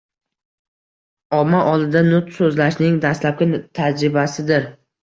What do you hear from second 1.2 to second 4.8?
omma oldida nutq so‘zlashning dastlabki tajribasidir.